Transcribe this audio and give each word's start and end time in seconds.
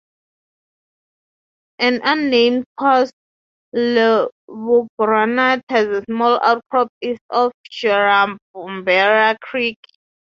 An 1.77 2.01
unnamed 2.03 2.65
coarse 2.79 3.11
leucogranite 3.75 5.61
has 5.69 5.87
a 5.89 6.03
small 6.09 6.39
out 6.43 6.63
crop 6.71 6.89
east 7.03 7.21
of 7.29 7.51
Jerrabomberra 7.69 9.37
creek. 9.41 9.77